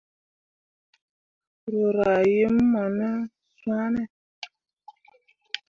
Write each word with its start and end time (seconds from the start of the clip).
Raa 1.73 1.89
rah 1.95 2.23
him 2.31 2.55
mo 2.71 2.83
ne 2.97 3.09
swane? 3.59 4.01